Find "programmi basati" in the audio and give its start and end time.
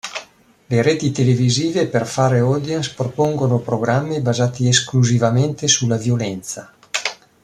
3.59-4.67